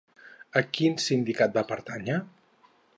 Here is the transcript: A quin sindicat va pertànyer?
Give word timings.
A 0.61 0.63
quin 0.77 0.97
sindicat 1.09 1.55
va 1.59 1.67
pertànyer? 1.75 2.21